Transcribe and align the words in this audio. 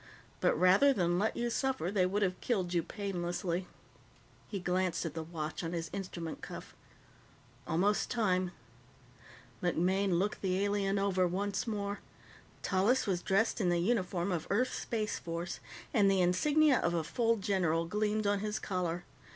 But 0.39 0.59
rather 0.59 0.93
than 0.93 1.19
let 1.19 1.37
you 1.37 1.51
suffer, 1.51 1.91
they 1.91 2.07
would 2.07 2.23
have 2.23 2.41
killed 2.41 2.73
you 2.73 2.81
painlessly." 2.81 3.67
He 4.47 4.59
glanced 4.59 5.05
at 5.05 5.13
the 5.13 5.21
watch 5.21 5.63
on 5.63 5.73
his 5.73 5.91
instrument 5.93 6.41
cuff. 6.41 6.73
"Almost 7.67 8.09
time." 8.09 8.49
MacMaine 9.61 10.13
looked 10.17 10.41
the 10.41 10.59
alien 10.65 10.97
over 10.97 11.27
once 11.27 11.67
more. 11.67 11.99
Tallis 12.63 13.05
was 13.05 13.21
dressed 13.21 13.61
in 13.61 13.69
the 13.69 13.77
uniform 13.77 14.31
of 14.31 14.47
Earth's 14.49 14.79
Space 14.79 15.19
Force, 15.19 15.59
and 15.93 16.09
the 16.09 16.19
insignia 16.19 16.79
of 16.79 16.95
a 16.95 17.03
full 17.03 17.35
general 17.37 17.85
gleamed 17.85 18.25
on 18.25 18.39
his 18.39 18.57
collar. 18.57 19.03